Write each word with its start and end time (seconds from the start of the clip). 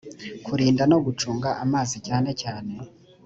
kurinda 0.45 0.83
no 0.91 0.97
gucunga 1.05 1.49
amazi 1.63 1.97
cyane 2.07 2.29
cyane 2.41 2.73